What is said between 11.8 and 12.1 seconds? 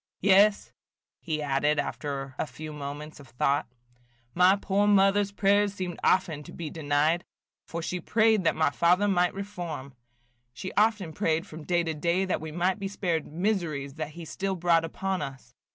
to